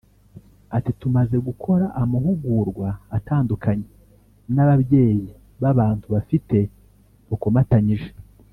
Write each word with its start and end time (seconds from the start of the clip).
Ati″Tumaze 0.77 1.37
gukora 1.47 1.85
amahugurwa 2.01 2.87
atandukanye 3.17 3.87
n’ababyeyi 4.53 5.25
b’abantu 5.61 6.05
bafite 6.15 6.57
bukomatanyije 7.29 8.09